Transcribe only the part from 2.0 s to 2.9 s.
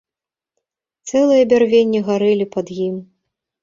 гарэлі пад